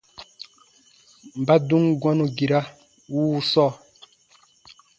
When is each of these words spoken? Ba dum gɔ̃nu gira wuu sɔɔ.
Ba 1.45 1.55
dum 1.67 1.85
gɔ̃nu 2.01 2.25
gira 2.37 2.59
wuu 3.13 3.37
sɔɔ. 3.51 3.71